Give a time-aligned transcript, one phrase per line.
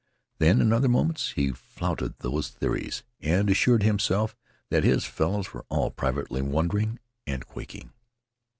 [0.39, 4.35] Then, in other moments, he flouted these theories, and assured himself
[4.71, 7.91] that his fellows were all privately wondering and quaking.